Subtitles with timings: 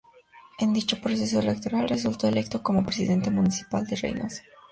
[0.57, 4.41] En dicho proceso electoral, resultó electo como Presidente Municipal de Reynosa.